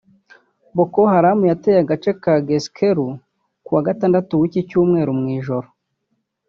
[0.75, 3.09] Boko Haram yateye agace ka Gueskérou
[3.65, 5.67] ku wa gatatu w’iki cyumweru mu ijoro